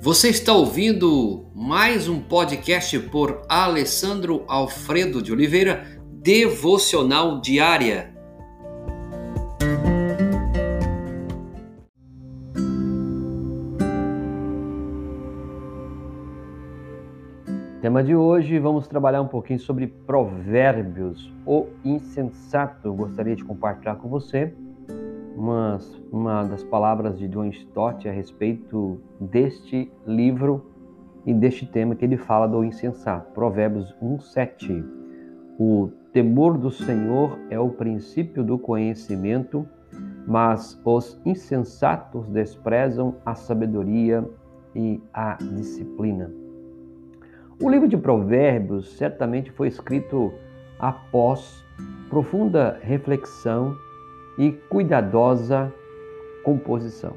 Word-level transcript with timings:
Você 0.00 0.28
está 0.28 0.52
ouvindo 0.52 1.50
mais 1.52 2.08
um 2.08 2.20
podcast 2.20 2.96
por 3.10 3.42
Alessandro 3.48 4.44
Alfredo 4.46 5.20
de 5.20 5.32
Oliveira, 5.32 6.00
Devocional 6.22 7.40
Diária. 7.40 8.14
Tema 17.82 18.04
de 18.04 18.14
hoje, 18.14 18.56
vamos 18.60 18.86
trabalhar 18.86 19.20
um 19.20 19.28
pouquinho 19.28 19.58
sobre 19.58 19.88
provérbios, 19.88 21.28
o 21.44 21.66
insensato. 21.84 22.94
Gostaria 22.94 23.34
de 23.34 23.42
compartilhar 23.42 23.96
com 23.96 24.08
você 24.08 24.54
uma, 25.38 25.78
uma 26.10 26.42
das 26.42 26.64
palavras 26.64 27.16
de 27.16 27.28
John 27.28 27.46
Stott 27.46 28.08
a 28.08 28.12
respeito 28.12 29.00
deste 29.20 29.90
livro 30.04 30.66
e 31.24 31.32
deste 31.32 31.64
tema 31.64 31.94
que 31.94 32.04
ele 32.04 32.16
fala 32.16 32.48
do 32.48 32.64
insensato. 32.64 33.32
Provérbios 33.32 33.94
1:7. 34.02 34.84
O 35.58 35.90
temor 36.12 36.58
do 36.58 36.70
Senhor 36.70 37.38
é 37.50 37.58
o 37.58 37.68
princípio 37.68 38.42
do 38.42 38.58
conhecimento, 38.58 39.66
mas 40.26 40.80
os 40.84 41.20
insensatos 41.24 42.28
desprezam 42.28 43.14
a 43.24 43.34
sabedoria 43.34 44.28
e 44.74 45.00
a 45.12 45.34
disciplina. 45.34 46.30
O 47.62 47.68
livro 47.68 47.88
de 47.88 47.96
Provérbios 47.96 48.96
certamente 48.96 49.50
foi 49.52 49.68
escrito 49.68 50.32
após 50.78 51.64
profunda 52.08 52.78
reflexão 52.82 53.76
e 54.38 54.52
cuidadosa 54.70 55.72
composição. 56.44 57.14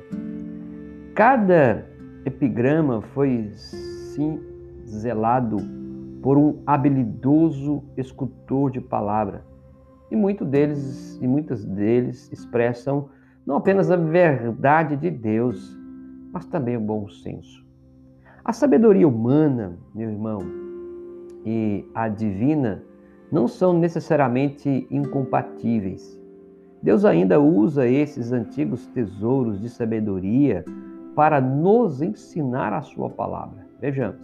Cada 1.14 1.86
epigrama 2.26 3.02
foi 3.02 3.52
sim 3.54 4.42
zelado 4.86 5.58
por 6.22 6.38
um 6.38 6.62
habilidoso 6.66 7.84
escultor 7.96 8.72
de 8.72 8.82
palavra, 8.82 9.46
e 10.10 10.16
muitos 10.16 10.48
deles 10.48 11.18
e 11.22 11.28
muitas 11.28 11.64
deles 11.64 12.32
expressam 12.32 13.10
não 13.46 13.56
apenas 13.56 13.90
a 13.90 13.96
verdade 13.96 14.98
de 14.98 15.10
Deus, 15.10 15.78
mas 16.32 16.46
também 16.46 16.78
o 16.78 16.82
bom 16.82 17.08
senso. 17.08 17.66
A 18.44 18.54
sabedoria 18.54 19.08
humana, 19.08 19.78
meu 19.96 20.10
irmão, 20.10 20.40
e 21.46 21.86
a 21.94 22.08
divina 22.08 22.84
não 23.32 23.48
são 23.48 23.74
necessariamente 23.74 24.88
incompatíveis. 24.92 26.21
Deus 26.82 27.06
ainda 27.06 27.40
usa 27.40 27.88
esses 27.88 28.32
antigos 28.32 28.88
tesouros 28.88 29.62
de 29.62 29.70
sabedoria 29.70 30.66
para 31.16 31.40
nos 31.40 32.02
ensinar 32.02 32.74
a 32.74 32.82
sua 32.82 33.10
palavra. 33.10 33.68
Vejamos. 33.80 34.20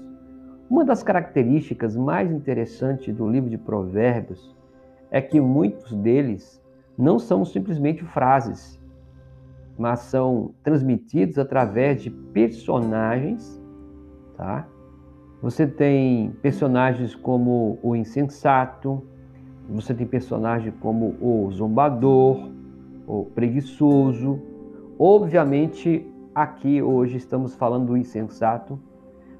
Uma 0.69 0.83
das 0.83 1.03
características 1.03 1.95
mais 1.95 2.31
interessantes 2.31 3.15
do 3.15 3.29
livro 3.29 3.49
de 3.49 3.57
Provérbios 3.57 4.55
é 5.11 5.21
que 5.21 5.39
muitos 5.39 5.93
deles 5.93 6.61
não 6.97 7.19
são 7.19 7.45
simplesmente 7.45 8.03
frases, 8.03 8.79
mas 9.77 9.99
são 9.99 10.53
transmitidos 10.63 11.37
através 11.37 12.01
de 12.01 12.09
personagens, 12.09 13.61
tá? 14.35 14.67
Você 15.41 15.67
tem 15.67 16.31
personagens 16.41 17.13
como 17.13 17.77
o 17.83 17.95
insensato, 17.95 19.03
você 19.69 19.93
tem 19.93 20.07
personagens 20.07 20.73
como 20.79 21.15
o 21.21 21.51
zombador, 21.51 22.49
o 23.05 23.25
preguiçoso. 23.25 24.39
Obviamente, 24.97 26.05
aqui 26.33 26.81
hoje 26.81 27.17
estamos 27.17 27.55
falando 27.55 27.87
do 27.87 27.97
insensato. 27.97 28.79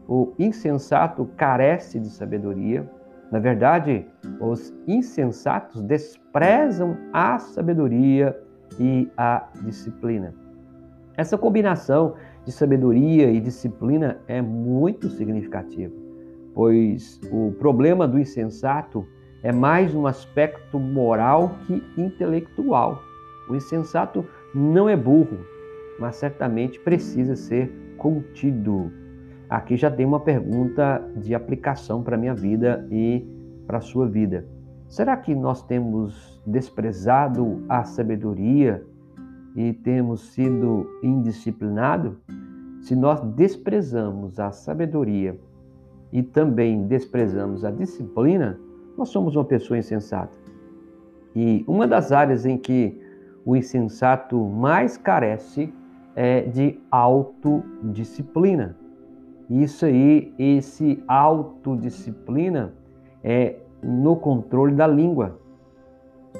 O 0.08 0.34
insensato 0.38 1.30
carece 1.38 2.00
de 2.00 2.09
sabedoria. 2.09 2.90
Na 3.31 3.40
verdade, 3.40 4.06
os 4.40 4.74
insensatos 4.88 5.81
desprezam 5.81 6.97
a 7.12 7.40
sabedoria 7.40 8.38
e 8.79 9.09
a 9.18 9.47
disciplina. 9.63 10.34
Essa 11.16 11.38
combinação 11.38 12.13
de 12.46 12.52
sabedoria 12.52 13.31
e 13.31 13.41
disciplina 13.41 14.19
é 14.28 14.41
muito 14.41 15.09
significativa, 15.09 15.94
pois 16.53 17.19
o 17.31 17.52
problema 17.53 18.07
do 18.07 18.19
insensato 18.19 19.06
é 19.47 19.52
mais 19.53 19.96
um 19.96 20.06
aspecto 20.06 20.78
moral 20.78 21.56
que 21.66 21.81
intelectual. 21.97 23.02
O 23.47 23.56
insensato 23.56 24.25
não 24.53 24.90
é 24.90 24.97
burro, 24.97 25.38
mas 25.97 26.18
certamente 26.18 26.78
precisa 26.81 27.34
ser 27.34 27.72
contido. 27.97 28.91
Aqui 29.50 29.78
já 29.78 29.90
tem 29.90 30.06
uma 30.06 30.19
pergunta 30.19 31.02
de 31.16 31.34
aplicação 31.34 32.03
para 32.03 32.18
a 32.18 32.19
minha 32.19 32.35
vida 32.35 32.85
e 32.91 33.25
para 33.66 33.78
a 33.78 33.81
sua 33.81 34.06
vida. 34.06 34.46
Será 34.90 35.16
que 35.16 35.34
nós 35.34 35.64
temos 35.64 36.44
desprezado 36.46 37.64
a 37.69 37.85
sabedoria 37.85 38.84
e 39.56 39.72
temos 39.72 40.34
sido 40.34 40.90
indisciplinados? 41.02 42.18
Se 42.81 42.97
nós 42.97 43.22
desprezamos 43.22 44.41
a 44.41 44.52
sabedoria 44.52 45.40
e 46.12 46.22
também 46.22 46.85
desprezamos 46.85 47.64
a 47.64 47.72
disciplina, 47.72 48.59
nós 48.97 49.09
somos 49.09 49.35
uma 49.35 49.46
pessoa 49.46 49.78
insensata. 49.78 50.38
E 51.35 51.63
uma 51.68 51.88
das 51.88 52.12
áreas 52.12 52.46
em 52.46 52.58
que 52.58 53.00
o 53.46 53.56
insensato 53.56 54.38
mais 54.44 54.97
carece 54.97 55.72
é 56.16 56.41
de 56.41 56.80
autodisciplina. 56.90 58.75
Isso 59.50 59.85
aí, 59.85 60.34
esse 60.38 61.02
autodisciplina 61.08 62.74
é 63.24 63.58
no 63.84 64.16
controle 64.16 64.74
da 64.74 64.88
língua. 64.88 65.40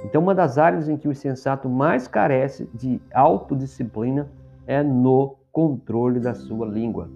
Então, 0.04 0.22
uma 0.22 0.36
das 0.36 0.58
áreas 0.58 0.90
em 0.90 0.98
que 0.98 1.08
o 1.08 1.12
insensato 1.12 1.70
mais 1.70 2.08
carece 2.08 2.70
de 2.74 3.00
autodisciplina 3.14 4.30
é 4.66 4.84
no 4.84 5.36
controle 5.52 6.20
da 6.20 6.34
sua 6.34 6.66
língua. 6.66 7.10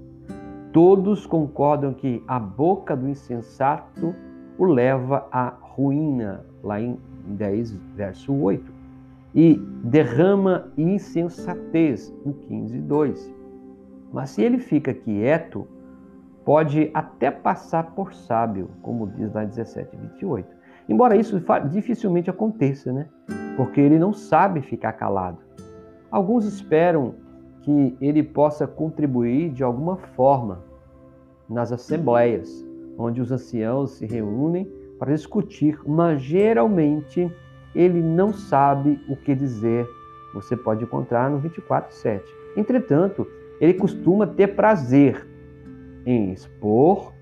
Todos 0.72 1.25
concordam 1.25 1.94
que 1.94 2.23
a 2.28 2.40
boca 2.40 2.96
do 2.96 3.09
insensato 3.09 4.16
o 4.61 4.66
leva 4.66 5.27
à 5.31 5.55
ruína, 5.59 6.45
lá 6.63 6.79
em 6.79 6.95
10, 7.25 7.73
verso 7.95 8.31
8. 8.31 8.72
E 9.33 9.55
derrama 9.83 10.72
insensatez, 10.77 12.13
em 12.23 12.31
15, 12.31 12.77
2. 12.81 13.35
Mas 14.13 14.29
se 14.29 14.44
ele 14.44 14.59
fica 14.59 14.94
quieto, 14.94 15.67
pode 16.45 16.91
até 16.94 17.31
passar 17.31 17.95
por 17.95 18.13
sábio, 18.13 18.69
como 18.83 19.07
diz 19.07 19.33
lá 19.33 19.45
em 19.45 19.47
17, 19.47 19.97
28. 19.97 20.47
Embora 20.88 21.16
isso 21.16 21.41
dificilmente 21.72 22.29
aconteça, 22.29 22.93
né? 22.93 23.07
Porque 23.57 23.81
ele 23.81 23.97
não 23.97 24.13
sabe 24.13 24.61
ficar 24.61 24.93
calado. 24.93 25.39
Alguns 26.11 26.45
esperam 26.45 27.16
que 27.63 27.97
ele 27.99 28.22
possa 28.22 28.67
contribuir 28.67 29.49
de 29.49 29.63
alguma 29.63 29.97
forma 29.97 30.59
nas 31.49 31.72
assembleias, 31.72 32.63
onde 32.97 33.22
os 33.22 33.31
anciãos 33.31 33.91
se 33.91 34.06
reúnem 34.06 34.69
para 35.00 35.13
discutir, 35.13 35.79
mas 35.85 36.22
geralmente 36.22 37.31
ele 37.74 38.02
não 38.02 38.31
sabe 38.31 39.00
o 39.09 39.16
que 39.16 39.34
dizer. 39.34 39.88
Você 40.34 40.56
pode 40.56 40.84
encontrar 40.84 41.29
no 41.29 41.40
24:7. 41.40 42.22
Entretanto, 42.56 43.28
ele 43.59 43.74
costuma 43.74 44.28
ter 44.28 44.56
prazer 44.56 45.28
em 46.06 46.31
expor 46.31 47.13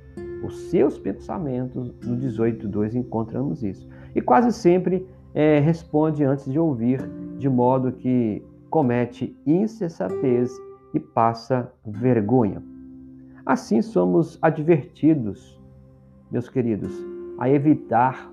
os 0.44 0.70
seus 0.70 0.98
pensamentos. 0.98 1.94
No 2.04 2.18
18:2 2.18 2.96
encontramos 2.96 3.64
isso. 3.64 3.88
E 4.16 4.22
quase 4.22 4.52
sempre 4.52 5.08
é, 5.34 5.60
responde 5.60 6.24
antes 6.24 6.52
de 6.52 6.60
ouvir, 6.60 7.02
de 7.38 7.48
modo 7.48 7.92
que 7.92 8.44
comete 8.70 9.36
insensatez 9.46 10.52
e 10.94 11.00
passa 11.00 11.72
vergonha. 11.86 12.62
Assim 13.46 13.82
somos 13.82 14.38
advertidos 14.42 15.59
meus 16.32 16.50
queridos, 16.50 16.94
a 17.40 17.50
evitar 17.50 18.30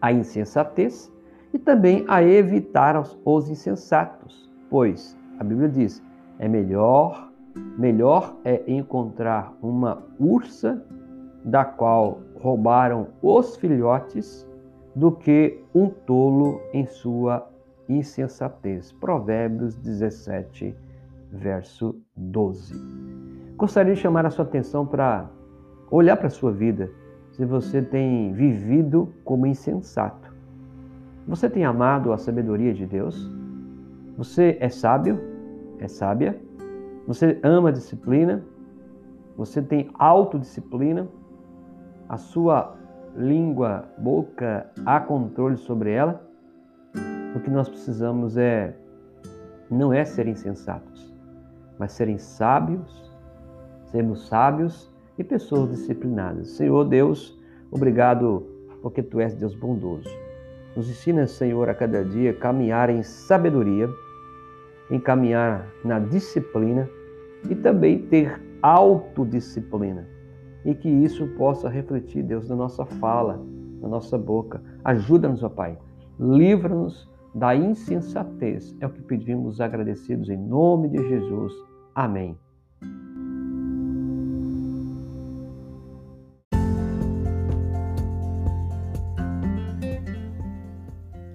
a 0.00 0.12
insensatez 0.12 1.12
e 1.52 1.58
também 1.58 2.04
a 2.08 2.22
evitar 2.22 3.00
os 3.24 3.48
insensatos, 3.48 4.50
pois 4.68 5.16
a 5.38 5.44
Bíblia 5.44 5.68
diz: 5.68 6.02
é 6.38 6.48
melhor, 6.48 7.30
melhor 7.78 8.36
é 8.44 8.62
encontrar 8.66 9.54
uma 9.62 10.02
ursa 10.18 10.84
da 11.44 11.64
qual 11.64 12.20
roubaram 12.40 13.08
os 13.22 13.56
filhotes 13.56 14.48
do 14.94 15.12
que 15.12 15.60
um 15.74 15.88
tolo 15.88 16.60
em 16.72 16.86
sua 16.86 17.48
insensatez. 17.88 18.92
Provérbios 18.92 19.74
17, 19.76 20.74
verso 21.30 21.96
12. 22.16 22.74
Gostaria 23.56 23.94
de 23.94 24.00
chamar 24.00 24.26
a 24.26 24.30
sua 24.30 24.44
atenção 24.44 24.86
para 24.86 25.28
olhar 25.90 26.16
para 26.16 26.26
a 26.26 26.30
sua 26.30 26.52
vida, 26.52 26.90
se 27.32 27.44
você 27.44 27.82
tem 27.82 28.32
vivido 28.32 29.12
como 29.24 29.46
insensato. 29.46 30.32
Você 31.26 31.48
tem 31.48 31.64
amado 31.64 32.12
a 32.12 32.18
sabedoria 32.18 32.72
de 32.72 32.86
Deus? 32.86 33.30
Você 34.16 34.56
é 34.60 34.68
sábio? 34.68 35.18
É 35.78 35.88
sábia? 35.88 36.38
Você 37.06 37.38
ama 37.42 37.70
a 37.70 37.72
disciplina? 37.72 38.44
Você 39.36 39.60
tem 39.60 39.90
autodisciplina, 39.94 41.08
a 42.08 42.16
sua 42.16 42.76
língua, 43.16 43.88
boca, 43.98 44.70
há 44.86 45.00
controle 45.00 45.56
sobre 45.56 45.90
ela. 45.90 46.24
O 47.34 47.40
que 47.40 47.50
nós 47.50 47.68
precisamos 47.68 48.36
é 48.36 48.76
não 49.68 49.92
é 49.92 50.04
ser 50.04 50.28
insensatos, 50.28 51.12
mas 51.78 51.92
serem 51.92 52.16
sábios, 52.16 53.12
sermos 53.86 54.28
sábios 54.28 54.93
e 55.18 55.24
pessoas 55.24 55.70
disciplinadas. 55.70 56.50
Senhor 56.50 56.84
Deus, 56.84 57.38
obrigado 57.70 58.46
porque 58.82 59.02
tu 59.02 59.20
és 59.20 59.34
Deus 59.34 59.54
bondoso. 59.54 60.08
Nos 60.76 60.90
ensina, 60.90 61.26
Senhor, 61.26 61.68
a 61.68 61.74
cada 61.74 62.04
dia 62.04 62.34
caminhar 62.34 62.90
em 62.90 63.02
sabedoria, 63.02 63.88
em 64.90 64.98
caminhar 64.98 65.66
na 65.84 65.98
disciplina 65.98 66.88
e 67.48 67.54
também 67.54 68.06
ter 68.06 68.40
autodisciplina. 68.60 70.06
E 70.64 70.74
que 70.74 70.88
isso 70.88 71.26
possa 71.36 71.68
refletir, 71.68 72.22
Deus, 72.22 72.48
na 72.48 72.56
nossa 72.56 72.84
fala, 72.84 73.40
na 73.80 73.88
nossa 73.88 74.18
boca. 74.18 74.62
Ajuda-nos, 74.84 75.42
ó 75.42 75.48
Pai. 75.48 75.78
Livra-nos 76.18 77.08
da 77.34 77.54
insensatez. 77.54 78.74
É 78.80 78.86
o 78.86 78.90
que 78.90 79.02
pedimos 79.02 79.60
agradecidos 79.60 80.28
em 80.28 80.36
nome 80.36 80.88
de 80.88 81.08
Jesus. 81.08 81.52
Amém. 81.94 82.36